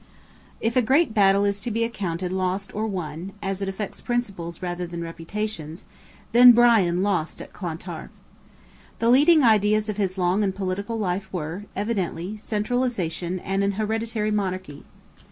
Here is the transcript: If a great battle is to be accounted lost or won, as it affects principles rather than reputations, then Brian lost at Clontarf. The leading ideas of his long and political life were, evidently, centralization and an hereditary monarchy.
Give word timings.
If 0.59 0.75
a 0.75 0.81
great 0.81 1.13
battle 1.13 1.45
is 1.45 1.59
to 1.59 1.69
be 1.69 1.83
accounted 1.83 2.31
lost 2.31 2.73
or 2.73 2.87
won, 2.87 3.33
as 3.39 3.61
it 3.61 3.69
affects 3.69 4.01
principles 4.01 4.59
rather 4.59 4.87
than 4.87 5.03
reputations, 5.03 5.85
then 6.31 6.53
Brian 6.53 7.03
lost 7.03 7.39
at 7.39 7.53
Clontarf. 7.53 8.09
The 8.97 9.09
leading 9.11 9.43
ideas 9.43 9.89
of 9.89 9.97
his 9.97 10.17
long 10.17 10.43
and 10.43 10.55
political 10.55 10.97
life 10.97 11.31
were, 11.31 11.65
evidently, 11.75 12.35
centralization 12.37 13.37
and 13.41 13.63
an 13.63 13.73
hereditary 13.73 14.31
monarchy. 14.31 14.85